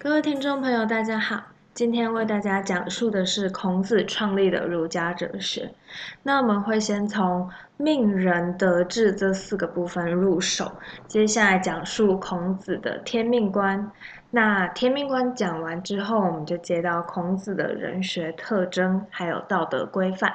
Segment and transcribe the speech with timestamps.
[0.00, 1.42] 各位听众朋友，大家好。
[1.74, 5.74] 今天为大家讲述的是孔子创立的儒家哲学。
[6.22, 10.70] 那我们会先从命、人、德、智这四个部分入手，
[11.08, 13.90] 接下来讲述孔子的天命观。
[14.30, 20.32] 那天命观讲完之后，我们就接到孔子的人学特征，还有道德规范。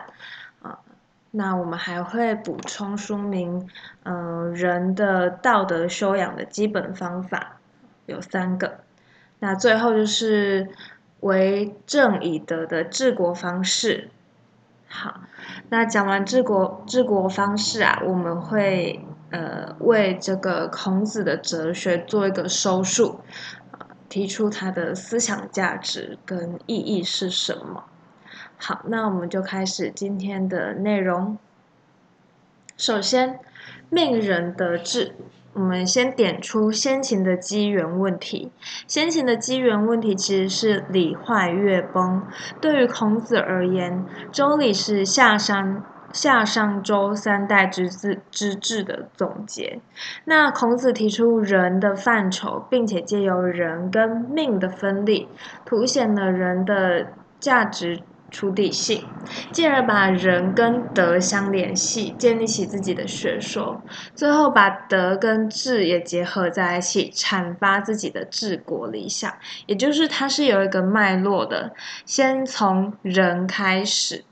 [0.62, 0.78] 啊，
[1.32, 3.70] 那我们还会补充说明，
[4.04, 7.54] 嗯，人的道德修养的基本方法
[8.08, 8.83] 有三个。
[9.44, 10.70] 那最后就是
[11.20, 14.10] 为政以德的治国方式。
[14.88, 15.20] 好，
[15.68, 23.20] 那讲完治国治国方式啊，我们会呃为这个孔子的哲学做一个收束，
[24.08, 27.84] 提出他的思想价值跟意义是什么。
[28.56, 31.38] 好，那我们就开始今天的内容。
[32.78, 33.42] 首先，
[33.90, 35.14] 命人得志。
[35.54, 38.52] 我们先点出先秦的机缘问题。
[38.88, 42.24] 先秦的机缘问题其实是礼坏乐崩。
[42.60, 49.80] 对于孔子而言，周礼是夏商夏商周三代之治之治的总结。
[50.26, 55.28] 那孔子提出人的范畴，并且借由人跟命的分立，
[55.66, 57.08] 凸显了人的
[57.40, 58.00] 价值。
[58.34, 59.00] 出底性，
[59.52, 69.32] 进而把人跟德相联系，建立起自己的学说，最后把德跟智也结合在一起，阐发自己的治国理想。
[69.68, 71.74] 也就是它是有一个脉络的，
[72.06, 74.26] 先从人开始。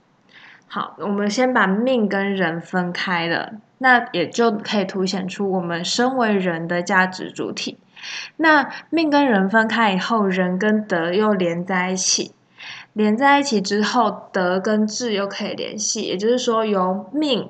[0.68, 7.78] 好，我们先把命跟人分开了，那也就可以凸显出我们身为人的价值主体。
[8.38, 12.34] 那命跟人分开以后，人跟德又连在一起。
[12.94, 17.50] 连在一起之后，德跟智又可以联系，也就是说，由命，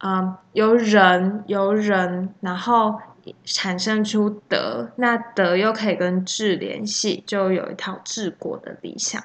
[0.00, 3.00] 嗯，由人，由人，然后
[3.44, 9.22] 产生出德，那德又可以跟智联系，就有一套治国的理想，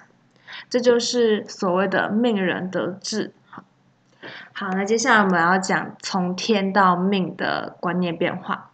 [0.69, 3.33] 这就是所谓的命人得志。
[3.49, 3.63] 好，
[4.53, 8.71] 好，那接下来我们要讲从天到命的观念变化。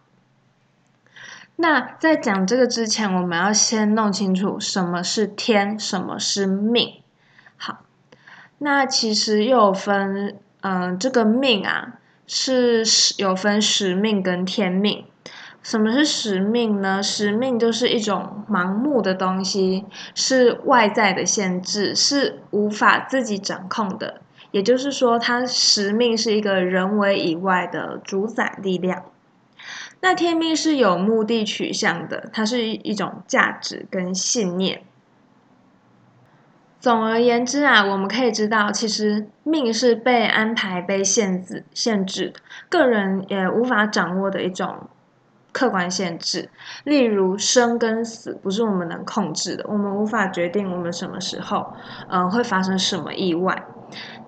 [1.60, 6.94] 那在讲这个之前，我们要先弄清楚什么是天，什么是命。
[7.58, 7.80] 好，
[8.58, 12.82] 那其实又分，嗯，这个命啊，是
[13.18, 15.04] 有分使命跟天命。
[15.62, 17.02] 什么是使命呢？
[17.02, 19.84] 使命就是一种盲目的东西，
[20.14, 24.22] 是外在的限制，是无法自己掌控的。
[24.52, 29.04] 也就是说，它使命是一个人为以外的主宰力量。
[30.02, 34.82] 那天命是有目的取向的，它是一种价值跟信念。
[36.80, 42.40] 总而言之啊，我们可以知道，其实命是被安排、被限制、限制的，
[42.70, 44.88] 个人也无法掌握的一种
[45.52, 46.48] 客观限制。
[46.84, 51.74] 例如生跟死不是我们能控制的，我们无法决定我们什么时候，
[52.08, 53.62] 嗯，会发生什么意外。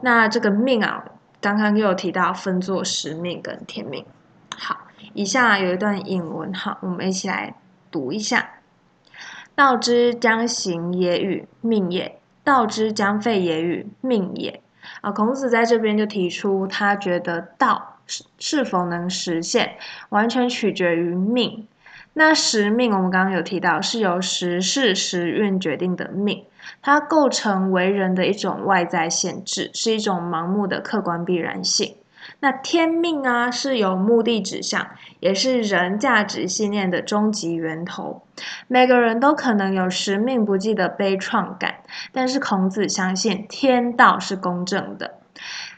[0.03, 1.03] 那这个命啊，
[1.41, 4.05] 刚刚又有提到分作使命跟天命。
[4.59, 4.77] 好。
[5.15, 7.55] 以下有一段引文，哈，我们一起来
[7.91, 8.49] 读一下
[9.55, 14.61] ：“道之将行也与命也，道之将废也与命也。”
[15.01, 19.77] 啊，孔子在这边就提出，他觉得道是是否能实现，
[20.09, 21.67] 完全取决于命。
[22.15, 26.45] 那时命，我们刚刚有提到，是由时势时运决定的命，
[26.83, 31.97] 它构成为人的一种外在限制，是一种盲目的客观必然性。
[32.41, 34.87] 那天命啊，是有目的指向，
[35.21, 38.23] 也是人价值信念的终极源头。
[38.69, 41.77] 每个人都可能有使命不济的悲怆感，
[42.13, 45.19] 但是孔子相信天道是公正的。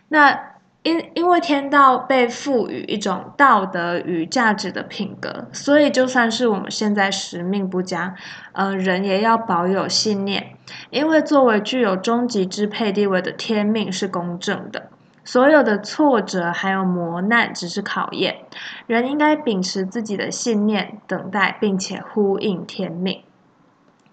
[0.09, 8.15] 那因因为天道被赋予一种道德与价值的品格，所以就算是我们现在使命不佳，
[8.53, 10.57] 呃，人也要保有信念，
[10.91, 14.91] 因为作为具有终极支配地位的天命是公正的。
[15.25, 18.45] 所有的挫折还有磨难只是考验，
[18.87, 23.23] 人应该秉持自己的信念，等待并且呼应天命。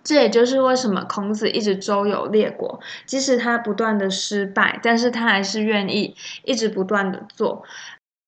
[0.03, 7.63] 这也就是为什么孔子一直周游列国，即使他不断的失败，但是他还是愿意一直不断的做。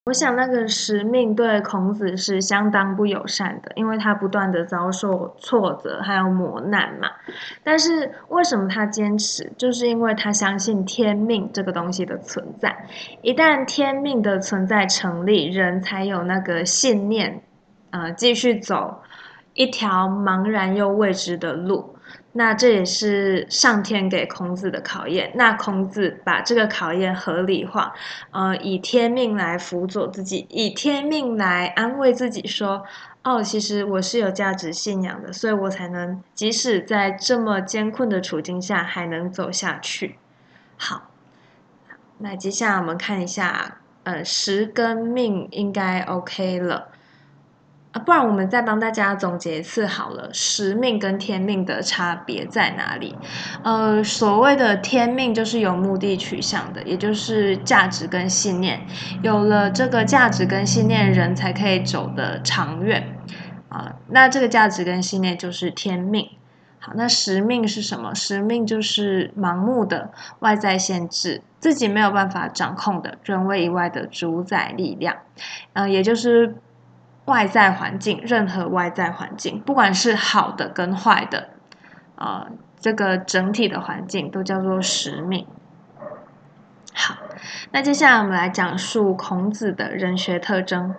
[0.06, 7.08] 我想那个使命对孔子是相当不友善的，因为他不断的遭受挫折还有磨难嘛。
[7.64, 9.50] 但是为什么他坚持？
[9.58, 12.86] 就是因为他相信天命这个东西的存在。
[13.22, 17.42] 一旦天命的存在成立，人才有那个信念，
[17.92, 19.02] 呃，继续走
[19.54, 21.96] 一条茫然又未知的路。
[22.36, 25.32] 那这也是上天给孔子的考验。
[25.36, 27.94] 那孔子把这个考验合理化，
[28.32, 32.84] 呃，以天命来辅佐自己，以天命来安慰自己，说
[33.24, 40.18] ：“哦，其实我是有价值信仰的，所以我才能即使在这么艰困的处境下还能走下去。”
[40.76, 41.10] 好，
[42.18, 46.90] 那接下来我们看一下，呃，时跟命应该 OK 了。
[47.94, 53.16] 啊，不然我们再帮大家总结一次好了，使命跟天命的差别在哪里？
[53.64, 58.82] 呃，所谓的天命就是有目的取向的，也就是价值跟信念，
[59.22, 63.16] 有了这个价值跟信念，人才可以走得长远
[63.70, 63.94] 啊。
[64.10, 66.28] 那这个价值跟信念就是天命。
[66.80, 68.16] 好，那使命是什么？
[68.16, 70.10] 使命就是盲目的
[70.40, 75.16] 外在限制，自己没有办法掌控的人为以外的主宰力量，
[75.74, 76.56] 嗯，也就是。
[77.26, 81.50] 外在环境，任何外在环境，不管是好的跟坏的，
[82.16, 82.48] 呃，
[82.80, 85.48] 这个整体的环境都叫做使命。
[86.94, 87.16] 好，
[87.72, 90.96] 那接下来我们来讲述孔子的人学特征。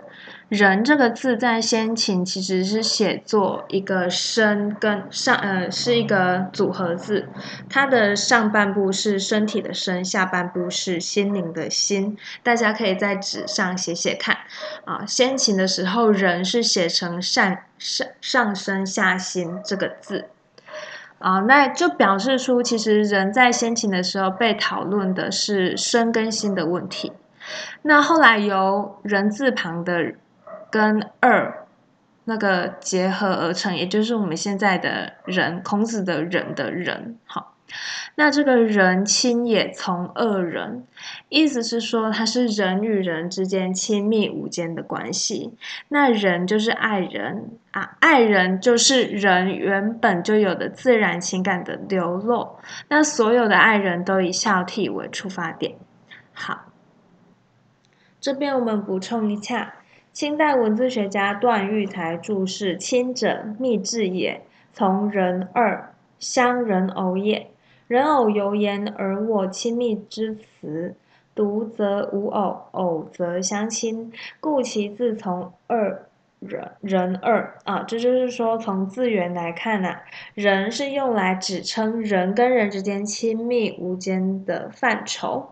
[0.55, 7.29] 人这个字在先秦其实是写作一个身跟上，呃，是一个组合字。
[7.69, 12.17] 它的上半部是身体的身，下半部是心灵的心。
[12.45, 14.37] 大家可以在纸上写写看。
[14.85, 20.27] 啊，先秦的时候，人是写成上上上身下心这个字。
[21.19, 27.13] 啊，那就表示出其实人在先秦的时候被讨论的是身跟心的问题。
[27.83, 30.15] 那后来由人字旁的。
[30.75, 31.69] 跟二
[32.25, 37.55] 那个结合而成，也就是我们现在的人，孔子的人的人，好，
[38.17, 40.85] 那这个人亲也从二人，
[41.29, 45.55] 意思是说他是人与人之间亲密无间的关系。
[45.91, 52.57] 那人就是爱人啊，爱人就是人原本就有的自然情感的流露。
[52.89, 55.77] 那所有的爱人都以孝悌为出发点。
[56.33, 56.65] 好，
[58.21, 59.75] 这边我们补充一下。
[60.15, 64.43] 清代文字学家段玉裁注释：“亲者，密志也。
[64.73, 67.49] 从人二，相人偶也。
[67.89, 70.95] 人偶犹言而我亲密之词，
[71.35, 76.07] 独则无偶，偶则相亲，故其字从二
[76.39, 76.71] 人。
[76.81, 79.97] 人二啊，这就是说，从字源来看呢，
[80.35, 85.49] 人是用来指称人跟人之间亲密无间的范畴。”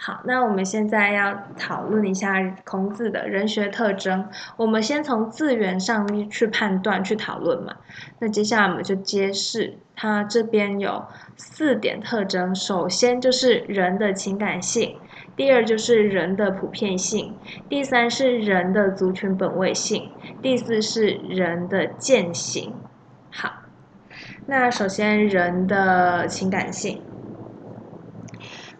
[0.00, 2.34] 好，那我们现在要讨论一下
[2.64, 4.28] 孔子的人学特征。
[4.56, 7.74] 我们先从字源上面去判断、去讨论嘛。
[8.20, 11.04] 那接下来我们就揭示，他这边有
[11.36, 12.54] 四点特征。
[12.54, 14.96] 首先就是人的情感性，
[15.34, 17.34] 第二就是人的普遍性，
[17.68, 22.72] 第三是人的族群本位性，第四是人的践行。
[23.32, 23.52] 好，
[24.46, 27.02] 那首先人的情感性。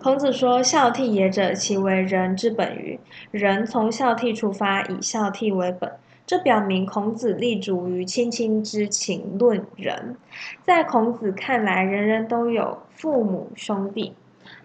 [0.00, 3.00] 孔子说：“孝悌也者，其为人之本于
[3.32, 3.66] 人。
[3.66, 5.92] 从孝悌出发，以孝悌为本。
[6.24, 10.16] 这表明孔子立足于亲亲之情论人。
[10.62, 14.14] 在孔子看来，人人都有父母兄弟，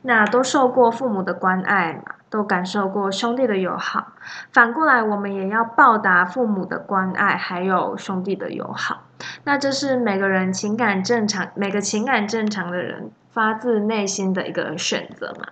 [0.03, 4.13] 那都受过父母的关爱嘛，都感受过兄弟的友好。
[4.51, 9.06] 反过来，我们也要报答父母的关爱，还有兄弟的友好。
[9.45, 15.47] 那这是每个人情感正常，每个情感正常的人。”发自内心的一个选择嘛，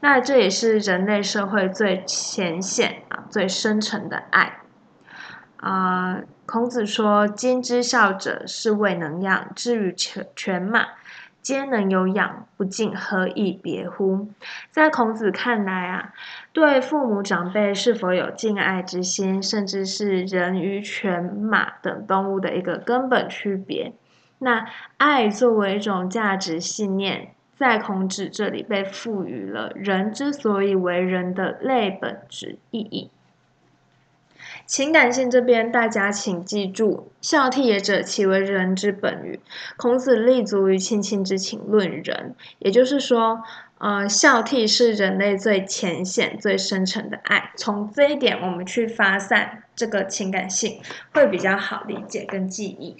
[0.00, 4.60] 那这也是人类社会最浅显啊、最深沉的爱
[5.58, 6.22] 啊。
[6.46, 10.86] 孔子说：“今之孝者，是谓能养；至于犬犬马，
[11.42, 14.28] 皆能有养，不敬，何以别乎？”
[14.70, 16.12] 在孔子看来啊，
[16.52, 23.92] 对父母长辈是否有敬爱之心，甚至是人与犬马等动物的一个根本区别。
[24.38, 24.66] 那
[24.98, 33.10] 爱作为一种价值信念，在孔子这里被赋予了人之所以为人的类本质意义。
[34.64, 39.38] 情感性这边，大家请记住：孝悌也者，其为人之本与？
[39.76, 43.42] 孔子立足于亲亲之情论人，也就是说，
[43.78, 47.52] 呃，孝悌是人类最浅显、最深沉的爱。
[47.56, 50.80] 从这一点，我们去发散这个情感性，
[51.12, 52.96] 会比较好理解跟记忆。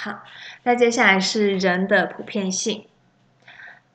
[0.00, 0.22] 好，
[0.62, 2.84] 那接下来是人的普遍性。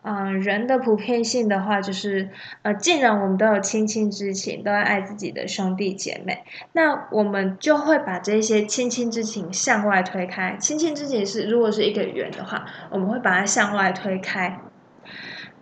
[0.01, 2.29] 嗯，人的普遍性的话，就是
[2.62, 6.43] 呃，既然我们都有亲亲之情，都要爱自己的兄弟姐妹，
[6.74, 10.57] 那我们就会把这些亲亲之情向外推开。
[10.60, 14.60] 亲亲之情是如果是一个圆的话，我们会把它向外推开，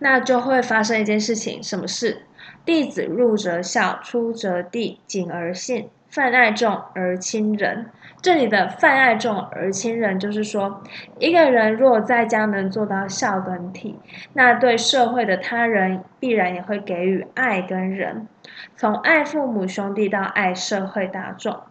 [0.00, 2.22] 那就会发生一件事情，什么事？
[2.64, 5.88] 弟子入则孝，出则弟，谨而信。
[6.12, 7.86] 泛爱众而亲仁。
[8.20, 10.82] 这里的泛爱众而亲仁，就是说，
[11.18, 13.96] 一个人若在家能做到孝跟悌，
[14.34, 18.28] 那对社会的他人必然也会给予爱跟仁。
[18.76, 21.62] 从爱父母兄弟到爱社会大众，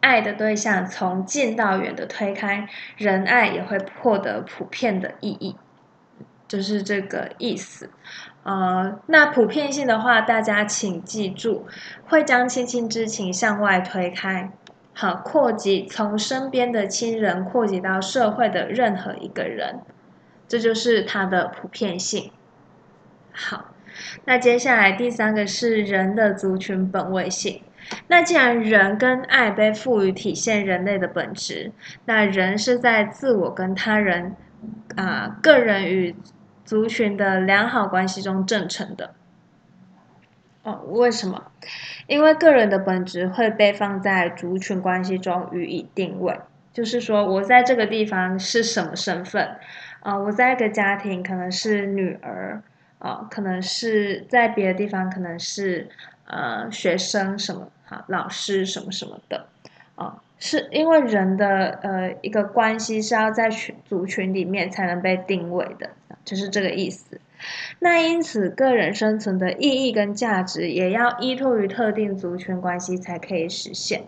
[0.00, 5.54] 爱的对象从近到远的推开，仁爱也会获得普遍的意义，
[6.48, 7.90] 就是这个意思。
[8.44, 11.66] 呃，那普遍性的话，大家请记住，
[12.06, 14.50] 会将亲亲之情向外推开。
[14.92, 19.80] 好，扩及从身边的亲人扩及到社会的任何一个人，
[20.46, 22.30] 这就是它的普遍性。
[23.32, 23.74] 好，
[24.26, 27.62] 那接下来第三个是人的族群本位性。
[28.08, 31.72] 那既然人跟爱被赋予体现人类的本质，
[32.04, 34.36] 那人是在自我跟他人
[34.96, 36.14] 啊个人与
[36.64, 39.14] 族群的良好关系中正成的。
[40.62, 41.50] 哦，为什么？
[42.06, 46.40] 因为个人的本质会被放在族群关系中予以定位，
[46.72, 49.56] 就是说我在这个地方是什么身份？
[50.00, 52.62] 啊，我在一个家庭可能是女儿，
[52.98, 55.88] 啊，可能是在别的地方可能是
[56.26, 59.46] 呃学生什么，好，老师什么什么的，
[59.96, 65.88] 啊，是因为人的呃一个关系是要在群族群里面才能被定位的，
[66.22, 67.18] 就是这个意思。
[67.78, 74.02] 那因此，个人生存的意义跟价值也要依托于特定族群关系才可以实现。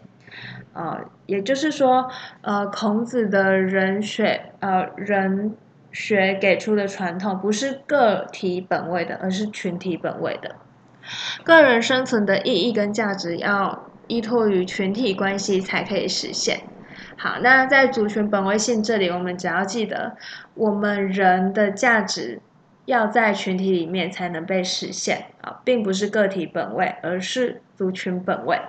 [0.75, 2.11] 呃，也就是说，
[2.43, 5.57] 呃，孔子的人学，呃，人
[5.91, 10.57] 学给出的传统不是个体本位的，而是群体本位的。
[11.45, 16.61] 个人生存的意义跟价值要依托于群体关系才可以实现。
[17.17, 20.17] 好，那在族群本位性这里，我们只要记得，
[20.55, 22.41] 我们人的价值。
[22.87, 28.61] 要在群体里面才能被实现啊，并不是个体本位，而是族群本位。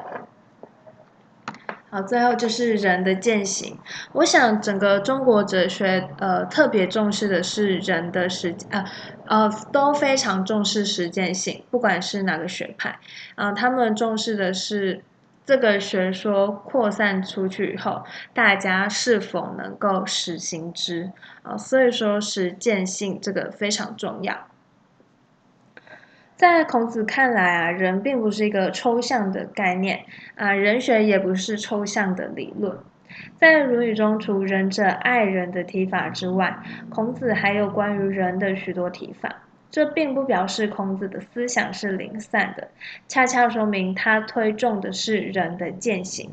[1.92, 3.78] 好，最后就是人的践行。
[4.14, 8.84] 我想整个中国哲学，呃，特别重视的是人的实，呃，
[9.28, 12.98] 呃，都非常重视实践性，不管是哪个学派，
[13.36, 15.04] 啊，他们重视的是。
[15.48, 21.10] 这个学说扩散出去以后，大家是否能够实行之
[21.42, 21.56] 啊？
[21.56, 24.50] 所以说实践性这个非常重要。
[26.36, 30.04] 在孔子看来啊，人并不是一个抽象的概念
[30.36, 32.78] 啊，人学也不是抽象的理论。
[33.40, 39.47] 在《论语》中，除仁者爱人的提法之外，孔子还有关于人的许多提法。
[39.70, 42.70] 这并不表示孔子的思想是零散的，
[43.08, 46.32] 恰恰说明他推重的是人的践行，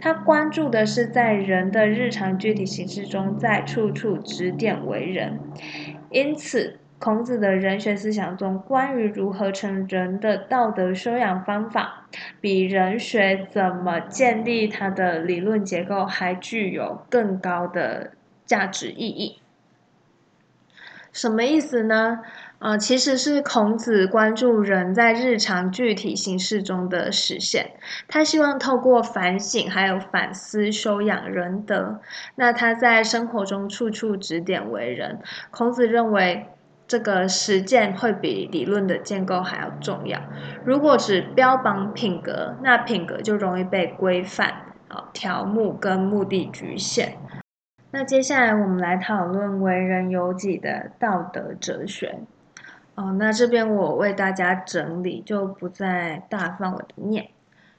[0.00, 5.38] 他关注的是在人的日常具体形式中，在处处指点为人。
[6.10, 12.06] 因此，孔子的人学思想中，关于如何成人的道德修养方法，
[12.40, 18.12] 比人学怎么建立他的理论结构还具有更高的
[18.46, 19.40] 价值意义。
[21.12, 22.18] 什么意思呢？
[22.60, 27.70] 呃，其实是孔子关注人在日常具体形式中的实现，
[28.08, 32.00] 他希望透过反省还有反思修养仁德。
[32.34, 35.20] 那他在生活中处处指点为人。
[35.50, 36.48] 孔子认为，
[36.88, 40.20] 这个实践会比理论的建构还要重要。
[40.64, 44.48] 如果只标榜品格，那品格就容易被规范、
[44.88, 47.18] 啊条目跟目的局限。
[47.90, 52.18] 那接下来我们来讨论为人有己的道德哲学。
[52.94, 57.28] 哦，那这边我为大家整理，就不再大范围的念。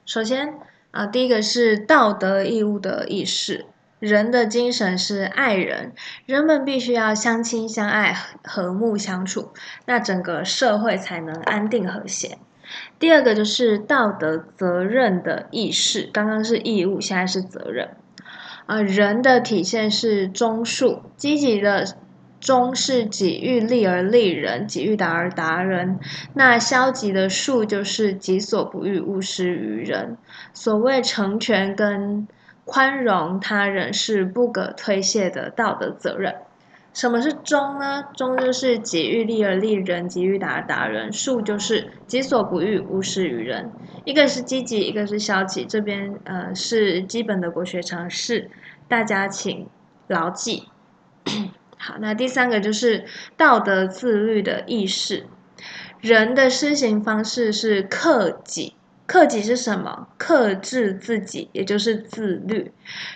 [0.06, 0.54] 首先
[0.90, 3.66] 啊，第一个是道德义务的意识，
[3.98, 5.92] 人的精神是爱人，
[6.24, 9.50] 人们必须要相亲相爱、和睦相处，
[9.84, 12.38] 那整个社会才能安定和谐。
[12.98, 17.90] 第二个就是道德责任的意识，刚刚是义务，现在是责任。
[18.70, 21.84] 啊，人的体现是忠恕，积极的
[22.38, 25.98] 忠是己欲立而立人，己欲达而达人。
[26.34, 30.16] 那消极的恕就是己所不欲，勿施于人。
[30.54, 32.28] 所谓成全跟
[32.64, 36.36] 宽容他人是不可推卸的道德责任。
[36.92, 38.04] 什么是忠呢？
[38.16, 41.10] 忠就是己欲立而立人，己欲达而达人。
[41.12, 43.70] 恕就是己所不欲，勿施于人。
[44.04, 45.64] 一个是积极，一个是消极。
[45.64, 48.50] 这边呃是基本的国学常识。
[48.88, 49.68] 大家请
[50.08, 50.68] 牢记。
[51.78, 53.04] 好，那第三个就是
[53.36, 55.26] 道德自律的意识。
[56.00, 58.74] 人的施行方式是克己，
[59.06, 60.08] 克己是什么？
[60.18, 62.72] 克制自己，也就是自律。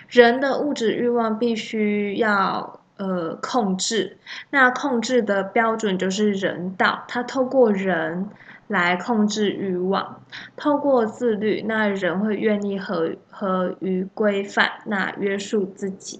[0.07, 4.17] 人的物质欲望必须要呃控制。
[4.49, 8.29] 那控制的标准就是人道，他透过人
[8.67, 10.21] 来控制欲望，
[10.55, 16.19] 透过自律，那人会愿意合合于规范，那约束自己。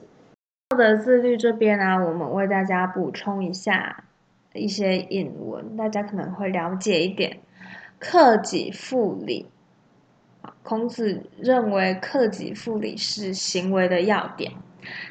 [0.69, 4.03] 道德自律这边呢，我们为大家补充一下
[4.53, 7.39] 一些引文，大家可能会了解一点。
[7.97, 9.47] 克己复礼，
[10.63, 14.51] 孔子认为克己复礼是行为的要点。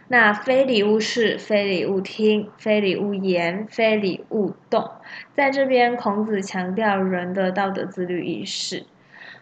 [0.09, 4.91] 那非礼勿视，非礼勿听，非礼勿言，非礼勿动。
[5.35, 8.85] 在这边，孔子强调人的道德自律意识。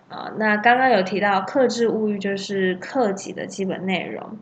[0.09, 4.39] 啊，那刚刚有提到克制物欲，就是克己的基本内容。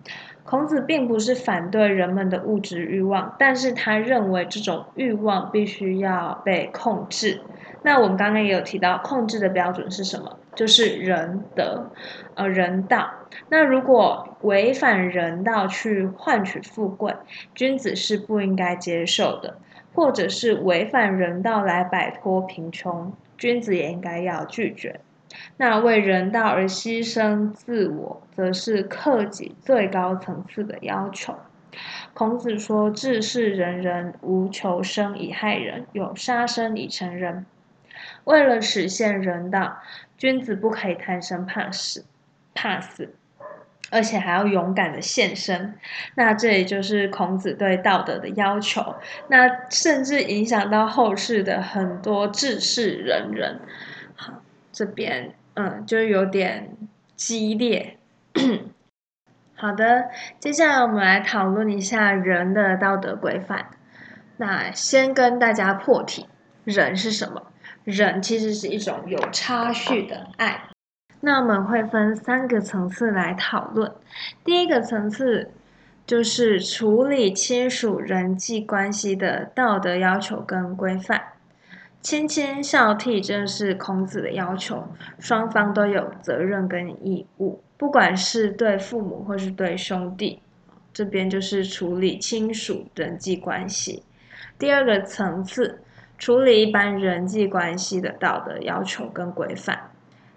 [0.50, 7.40] 孔子并不是反对人们的物质欲望，但是他认为这种欲望必须要被控制。
[7.82, 10.40] 那我们刚刚也有提到，控制的标准是什么？
[10.56, 11.92] 就是仁德，
[12.34, 13.08] 呃，人道。
[13.48, 17.14] 那如果违反人道去换取富贵，
[17.54, 19.54] 君子是不应该接受的；
[19.94, 24.98] 或者是违反人道来摆脱贫穷，君子也应该要拒绝。
[25.56, 31.38] 那为人道而牺牲自我，则是克己最高层次的要求。
[32.14, 37.46] 孔子说：“治世仁人，无求生以害人，有杀生以成仁。”
[38.24, 39.78] 为了实现人道，
[40.18, 42.04] 君子不可以贪生怕死，
[42.54, 43.14] 怕死，
[43.90, 45.74] 而且还要勇敢的献身。
[46.16, 48.96] 那这也就是孔子对道德的要求。
[49.28, 53.60] 那甚至影响到后世的很多治世仁人。
[54.80, 56.74] 这边嗯，就有点
[57.14, 57.98] 激烈。
[59.54, 60.08] 好的，
[60.38, 63.66] 接下来我们来讨论一下人的道德规范。
[64.38, 66.24] 那先跟大家破题，
[66.64, 67.42] 人是什么？
[67.84, 70.70] 人其实是一种有差序的爱。
[71.20, 73.92] 那我们会分三个层次来讨论。
[74.42, 75.50] 第一个层次
[76.06, 81.20] 就是处理亲属人际关系的道德要求跟规范。
[82.02, 84.88] 亲亲孝悌，这是孔子的要求，
[85.18, 90.40] 双方都有责任跟义务，不管是对父母或是对兄弟，
[90.94, 94.02] 这边就是处理亲属人际关系。
[94.58, 95.82] 第二个层次，
[96.16, 99.90] 处理一般人际关系的道德要求跟规范。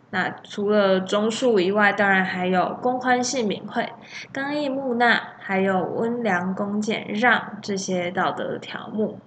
[0.10, 3.88] 那除了忠恕以外，当然还有公宽信敏惠、
[4.34, 9.18] 刚毅木讷，还有温良恭俭让这些道德条目。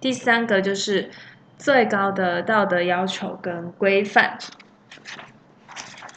[0.00, 1.10] 第三个就是。
[1.56, 4.38] 最高的道德要求跟规范，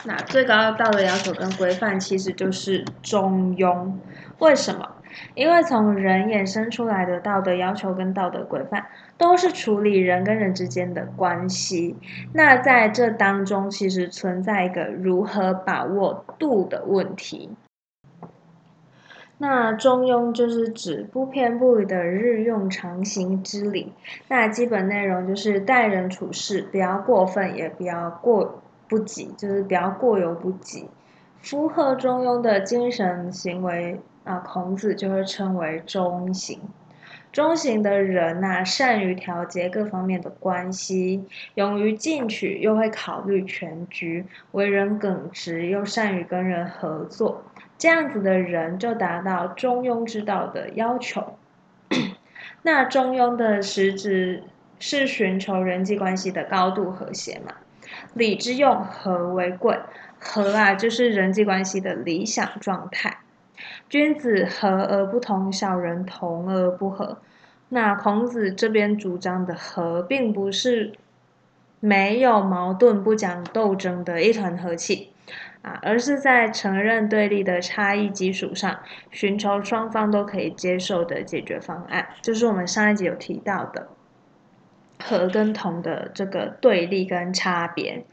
[0.04, 3.92] 那最高的道德要求跟规范其实就是中庸。
[4.38, 4.96] 为什么？
[5.34, 11.96] 因为从人衍生出来的道德要求跟道德规范，都是处理人跟人之间的关系。
[12.34, 17.50] 那在这当中，其实存在一个如何把握度的问题。
[19.40, 23.92] 那中庸就是指不偏不倚的日用常行之理。
[24.26, 30.88] 那基本内容就是待人处事不要过分，也不要过不及，就是不要过犹不及。
[31.40, 36.60] 符合中庸的精神行为啊，孔子就会称为中行。
[37.30, 41.24] 中行的人呐，善于调节各方面的关系，
[41.54, 47.42] 勇于进取，又会考虑全局，为人耿直，又善于跟人合作。
[47.78, 51.38] 这样子的人就达到中庸之道的要求。
[52.62, 54.42] 那中庸的实质
[54.80, 57.54] 是寻求人际关系的高度和谐嘛？
[58.14, 59.78] 礼之用，和为贵。
[60.20, 63.18] 和啊，就是人际关系的理想状态。
[63.88, 67.18] 君子和而不同，小人同而不和。
[67.68, 70.92] 那孔子这边主张的和，并不是
[71.78, 75.12] 没有矛盾、不讲斗争的一团和气。
[75.82, 78.78] 而是在承认对立的差异基础上，
[79.10, 83.88] 寻求双方都可以接受的解决方案，就是我们上一集有提到的
[85.02, 88.04] 和跟同的这个对立跟差别，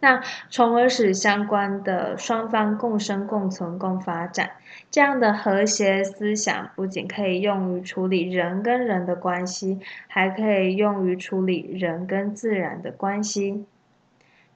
[0.00, 4.50] 那从而使相关的双方共生共存共发展。
[4.90, 13.66] 这样的和谐思想不仅可以用于处理人跟人的关系，还可以用于处理人跟自然的关系。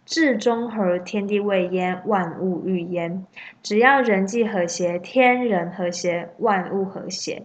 [0.06, 3.24] 至中和，天地未焉，万物欲焉。
[3.62, 7.44] 只要人际和谐，天人和谐，万物和谐，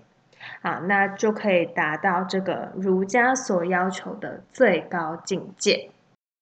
[0.62, 5.90] 啊，那就可以达到这个儒家所要求的最高境界。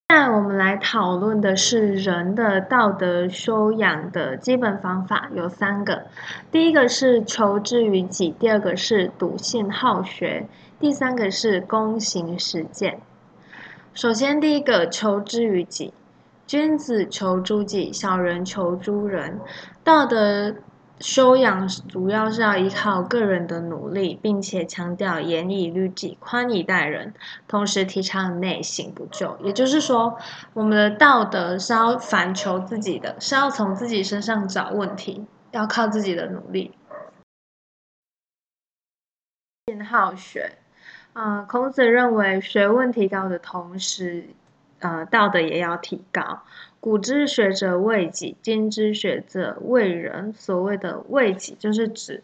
[0.10, 6.08] 那我们来讨论的是人的道德修养的基本方法有三个，
[6.50, 10.48] 第一个是求之于己，第二个是笃信好学，
[10.80, 13.00] 第三个是躬行实践。
[13.94, 15.94] 首先，第一个求之于己。
[16.48, 19.40] 君子求诸己，小人求诸人。
[19.84, 20.56] 道德
[21.00, 27.14] 修养主要是要依靠个人的努力，并且强调严以律己、宽以待人，
[27.48, 29.38] 同时提倡内省不救。
[29.44, 30.18] 也就是说，
[30.54, 36.74] 我们的道德是要反求自己的，是要从自己身上找问题，要靠自己的努力。
[39.86, 40.58] 好学，
[41.14, 44.30] 呃，孔子认为学问提高的同时，
[44.80, 46.44] 呃，道德也要提高。
[46.80, 50.32] 古之学者为己，今之学者为人。
[50.34, 52.24] 所谓的为己，就是指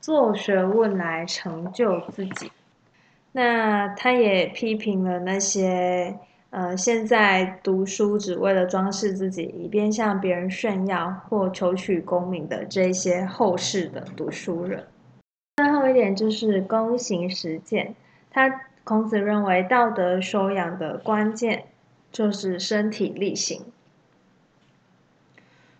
[0.00, 2.50] 做学问来成就自己。
[3.30, 6.14] 那他也批评了那些
[6.50, 14.84] 呃现在读书只为了装饰自己，以便向别人炫耀或求取功名的这些后世的读书人。
[15.56, 17.94] 最后一点就是躬行实践。
[18.30, 21.64] 他孔子认为道德修养的关键
[22.12, 23.64] 就是身体力行。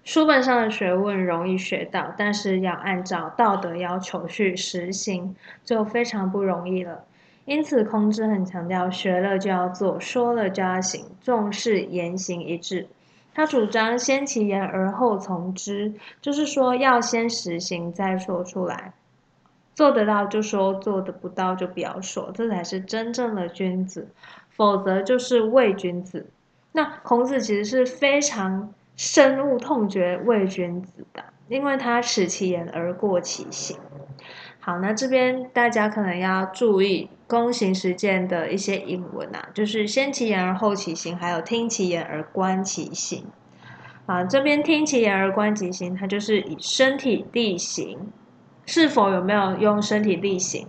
[0.03, 7.05] 书本上的学问容易学到，但是要按照道德要求去实行，就非常不容易了。
[7.45, 12.89] 因此，孔子很强调学了就要做，说了就要行，重视言行一致。
[13.35, 18.93] 他主张先其言而后从之，就是说要先实行再说出来，
[19.75, 24.09] 做得到就说，做得不到就不要说，这才是真正的君子，
[24.57, 26.27] 否则就是伪君子。
[26.73, 28.73] 那孔子其实是非常。
[28.95, 33.79] 深恶痛绝伪君子的，因为他使其言而过其行。
[34.61, 43.25] 好，那这边大家可能要注意躬行实践的一些引文啊，就是先其言而后其行，还有听其言而观其行。
[44.05, 48.13] 啊，这边听其言而观其行，它就是以身体力行，
[48.67, 50.69] 是否有没有用身体力行，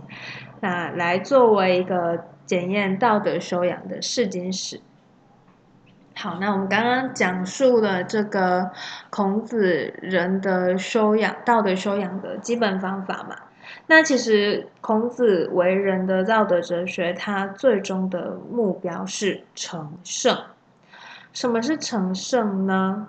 [0.61, 4.79] 那来作为一个检验道德修养的试金石。
[6.15, 8.71] 好，那我们刚刚讲述了这个
[9.09, 13.35] 孔子人的修养、道德修养的基本方法嘛。
[13.87, 20.37] 那其实孔子为人的道德哲学，他最终的目标是成圣。
[21.31, 23.07] 什么是成圣呢？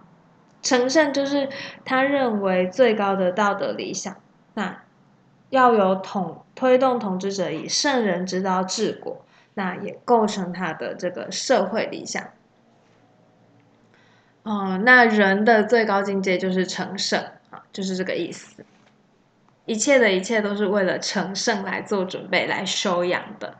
[0.63, 1.51] 成圣就是
[1.85, 4.17] 他认为最高的道德理想。
[4.55, 4.79] 那
[5.55, 12.25] 要有统推动统治者以圣人之道治国，那也构成他的这个社会理想。
[14.43, 18.65] 哦，那人的最高境界就是成圣啊，就是这个意思。
[19.65, 23.55] 一切的一切都是为了成圣来做准备、来修养的。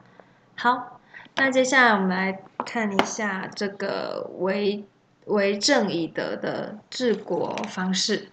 [0.57, 1.01] 好，
[1.37, 4.85] 那接下来我们来看一下这个为
[5.27, 8.31] 为政以德的治国方式。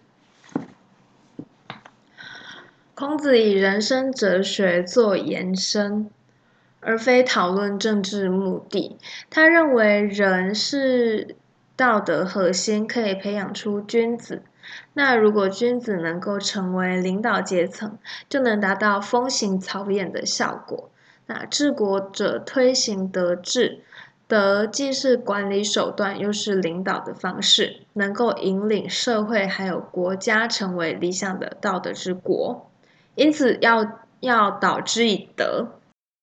[3.02, 6.08] 孔子以人生哲学做延伸，
[6.82, 8.96] 而非讨论政治目的。
[9.28, 11.36] 他认为人是。
[11.76, 14.44] 道德核心可以培养出君子。
[14.94, 17.98] 那如果君子能够成为领导阶层，
[18.30, 20.92] 就能达到风行草偃的效果。
[21.26, 23.80] 那治国者推行德治，
[24.28, 32.70] 德既是管理手段，又是领导的方式，能够引领社会还有国家成为理想的道德之国。
[33.16, 35.80] 因此，要要导之以德。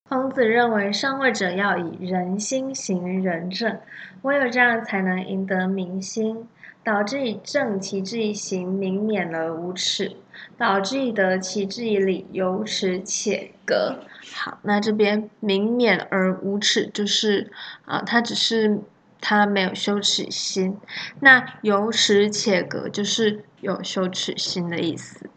[0.09, 3.79] 孔子认为，上位者要以人心行仁政，
[4.22, 6.48] 唯有这样才能赢得民心。
[6.83, 10.16] 导之以政，其之以行，民免而无耻；
[10.57, 13.98] 导之以德，其之以礼，有耻且格。
[14.35, 17.53] 好，那这边民免而无耻，就是
[17.85, 18.81] 啊，他只是
[19.20, 20.79] 他没有羞耻心。
[21.20, 25.29] 那有耻且格，就是有羞耻心的意思。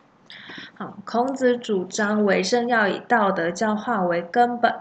[1.05, 4.73] 孔子主张为政要以道德教化为根本，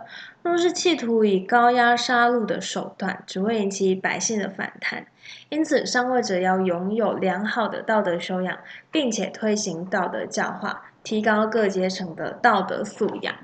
[0.42, 5.06] 若是企图以高压杀戮的手段，只会引起百姓的反弹。
[5.48, 8.58] 因此，上位者要拥有良好的道德修养，
[8.90, 13.34] 并且推行道德教化，提高各阶层的道德素养。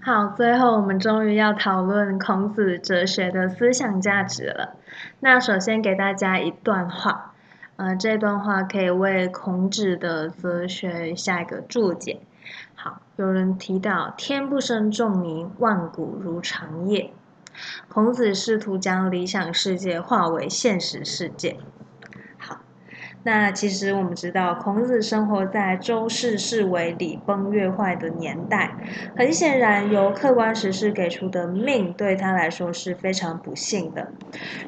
[0.00, 4.76] 好，最后我们终于要讨论孔子哲学的思想价值了。
[5.20, 7.34] 那首先给大家一段话。
[7.78, 12.20] 呃，这段话可以为孔子的哲学下一个注解。
[12.74, 17.12] 好，有人提到“天不生仲尼，万古如长夜”。
[17.88, 21.60] 孔子试图将理想世界化为现实世界。
[23.22, 28.78] 那其实我们知道，孔子生活在周氏视为礼崩乐坏的年代，
[29.14, 34.14] 很显然，由客观实事给出的命对他来说是非常不幸的。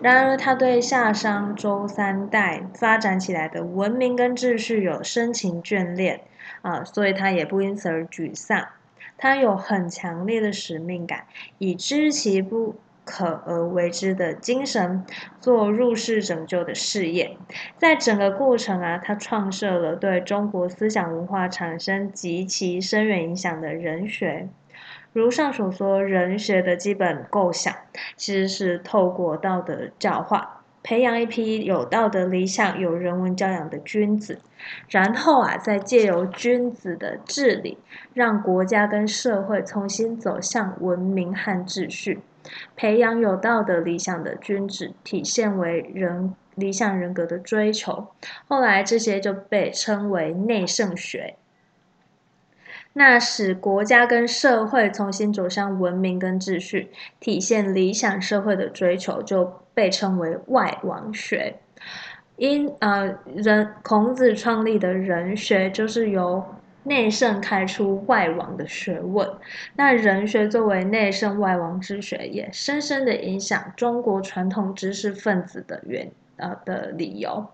[0.00, 6.20] 然而，他对夏商周三代发展起来的文明跟秩序有深情眷恋
[6.60, 8.68] 啊，所以他也不因此而沮丧。
[9.16, 11.24] 他有很强烈的使命感，
[11.58, 15.04] 以知其不可而为之的精神，
[15.40, 17.36] 做入世拯救的事业。
[17.76, 24.48] 在整个过程啊，他创设了对中国思想文化产生极其深远影响的人学。
[25.12, 27.74] 如上所说，人学的基本构想
[28.16, 34.38] 其实是透过道德教化，培养一批有道德理想、有人文教养的君子，
[34.88, 37.76] 然后啊，再借由君子的治理，
[38.14, 42.20] 让国家跟社会重新走向文明和秩序。
[42.76, 48.08] 培养有道德理想的君子，体现为人理想人格的追求。
[48.48, 51.36] 后来这些就被称为内圣学。
[52.92, 61.56] 那使国家跟社会重新走向文明跟秩序，体现理想社会的追求，就被称为外王学。
[62.36, 66.44] 因呃人孔子创立的人学，就是由
[66.84, 69.28] 内圣开出外王的学问。
[69.76, 77.48] 那人学作为内圣外王之学，也深深的影响中国传统知识分子的原呃的理由。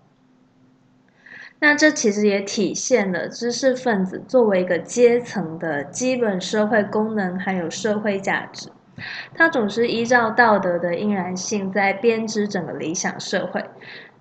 [1.59, 8.69] 那这其实也体现了知识分子作为一个阶层的基本社会功能，还有社会价值。
[9.35, 13.63] 他总是依照道德的应然性，在编织整个理想社会，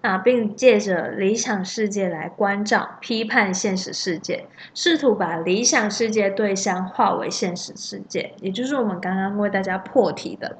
[0.06, 10.58] 啊，并借着理想世界来关照、批判现实世界，试图把理想世界对象化为现实世界，也就是我们刚刚为大家破题的，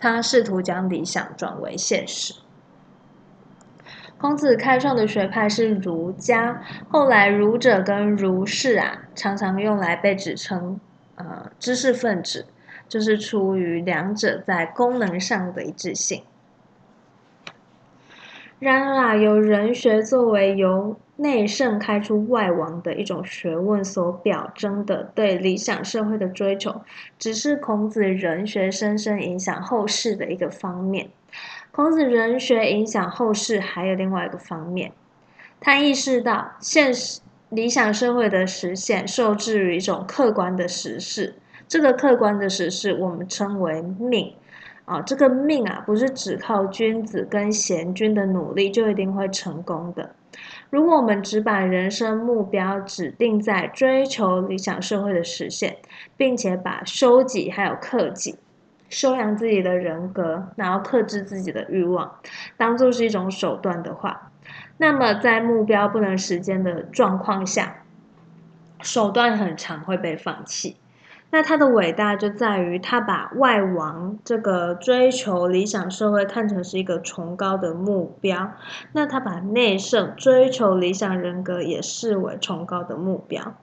[0.00, 2.34] 他试图将理想转为现实。
[4.18, 10.80] 孔子开创的学派是儒家，后来儒者跟儒士啊，常常用来被指称
[11.14, 12.46] 呃知识分子，
[12.88, 16.24] 就是出于两者在功能上的一致性。
[18.62, 26.80] 然而啊，由人学作为由内圣开出外王的一种学问所表征的对理想社会的追求，
[27.18, 31.08] 只是孔子人学深深影响后世的一个方面。
[31.72, 34.92] 孔子人学影响后世，还有另外一个方面，
[35.58, 41.34] 他意识到现实理想社会的实现受制于一种客观的实事，
[41.66, 44.32] 这个客观的实事我们称为命
[44.84, 50.14] 啊，这个命啊不是只靠君子跟贤君的努力就一定会成功的。
[50.70, 55.76] 如果我们只把人生目标指定在追求理想社会的实现，
[56.16, 58.36] 并且把收己还有克己。
[58.88, 62.14] 修养自己的人格，然后克制自己的欲望，
[62.58, 64.30] 当做是一种手段的话，
[64.76, 67.84] 那么在目标不能实现的状况下，
[68.82, 70.76] 手段很常会被放弃。
[71.32, 78.52] 那他的伟大就在于他把外王这个追求理想社会看成是一个崇高的目标，
[78.92, 83.54] 那他把内圣追求理想人格也视为崇高的目标。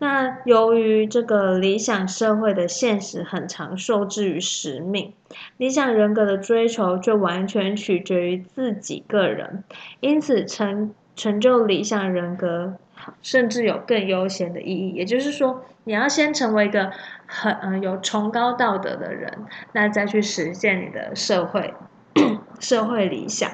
[0.00, 5.14] 那由于这个理想社会的现实很常受制于使命，
[5.56, 9.62] 理想人格的追求就完全取决于自己个人，
[10.00, 12.74] 因此成成就理想人格。
[13.22, 16.90] 甚至有更悠闲的意义，也就是说，你要先成为一个
[17.26, 21.74] 很嗯有崇高道德的人，那再去实现你的社会
[22.60, 23.50] 社会理想。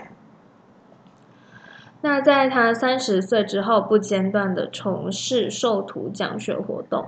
[2.02, 7.04] 那在他三十岁之后，不间断的从事授徒讲学活动，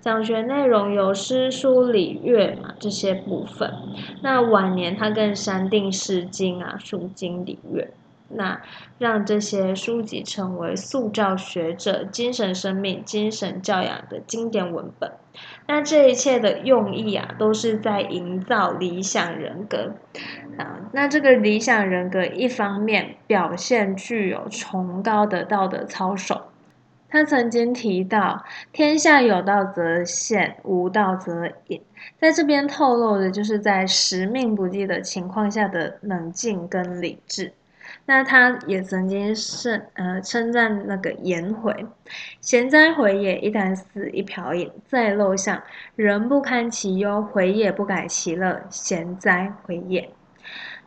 [0.00, 3.72] 讲学内容有诗书礼乐嘛这些部分。
[4.20, 7.88] 那晚年他更删定《诗经》啊，书经礼乐。
[8.34, 8.60] 那
[8.98, 15.12] 让这些书籍成为塑造学者精神生命、精神教养的经典文本。
[15.66, 19.94] 那这一切的用意啊，都是在营造理想人格
[20.58, 20.90] 啊。
[20.92, 26.42] 那这个理想人格，一方面表现具有崇高的道德操守。
[27.08, 28.42] 他曾经提到
[28.72, 31.78] ：“天下有道则现，无道则隐。”
[32.18, 37.52] 在这边透露的就是在使命不济的情况下的冷静跟理智。
[38.04, 41.86] 那他也曾经是呃称赞那个颜回，
[42.40, 43.38] 贤哉回也！
[43.38, 45.62] 一箪食，一瓢饮，在陋巷，
[45.94, 50.10] 人不堪其忧，回也不改其乐，贤哉回也！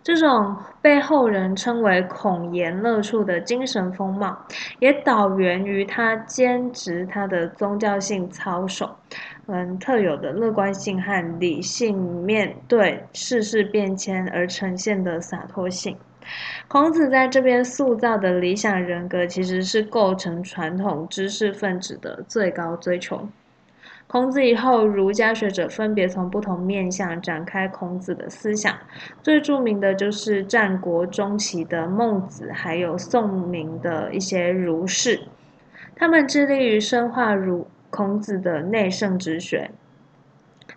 [0.03, 4.37] 这种被后人称为孔颜乐处的精神风貌，
[4.79, 8.95] 也导源于他兼职他的宗教性操守，
[9.47, 15.97] 嗯，特有的乐观性和理性面对世事变迁而呈现的洒脱性。
[16.67, 23.27] 孔子在这边塑造的理想人格，其实是构成传统知识分子的最高追求。
[24.07, 28.77] 孔子以后，儒家学者分别从不同面向展开孔子的思想，
[29.23, 35.21] 最著名的就是战国中期的孟子，还有宋明的一些儒士，
[35.95, 39.71] 他们致力于深化儒孔子的内圣之学。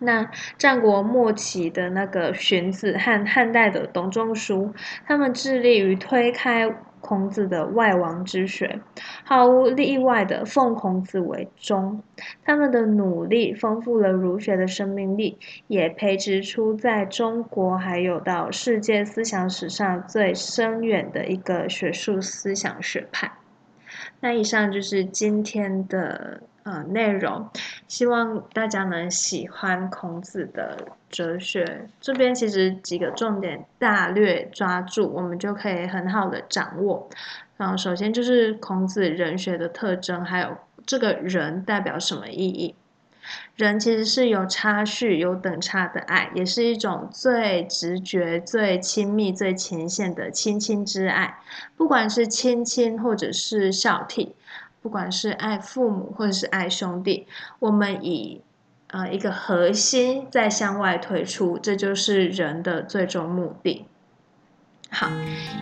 [0.01, 4.73] 那战国末期的那个荀子和汉代的董仲舒，
[5.07, 6.69] 他们致力于推开
[7.01, 8.81] 孔子的外王之学，
[9.25, 12.03] 毫无例外的奉孔子为宗。
[12.45, 23.33] 他们的努力丰富了儒学的生命力，也培植出在中国还有到世界思想史上最深远的一个学术思想学派。
[24.21, 26.43] 那以上就是今天的。
[26.68, 27.48] 呃，内容
[27.87, 30.76] 希望大家能喜欢孔子的
[31.09, 31.88] 哲学。
[31.98, 37.09] 这边其实几个重点大略抓住，我们就可以很好的掌握。
[37.57, 42.74] 然后，首先就是孔子人学的特征，还有这个人代表什么意义。
[43.57, 51.38] 人其实是有差序、有等差的爱，也是一种最直觉、最亲密、最前线的亲亲之爱。
[51.78, 54.33] 不管是亲亲，或者是孝悌。
[54.81, 57.27] 不管是爱父母或者是爱兄弟，
[57.59, 58.43] 我们以
[58.88, 63.87] 呃一个核心在向外推出，这就是人的最终目的。
[64.91, 65.07] 好，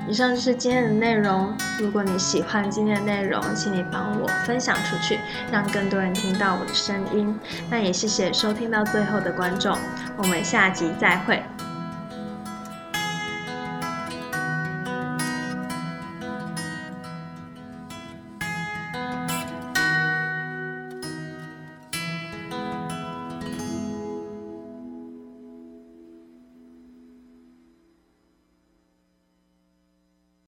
[0.08, 1.52] 以上就是今天的内容。
[1.80, 5.18] 如果你喜欢今天的内容，请你帮我分享出去，
[5.50, 7.36] 让更多人听到我的声音。
[7.68, 9.76] 那也谢谢收听到最后的观众，
[10.16, 11.42] 我们下集再会。